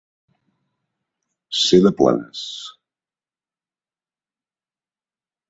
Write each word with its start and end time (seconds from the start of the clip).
Ser 1.63 1.81
de 1.87 1.91
Planes. 1.99 2.41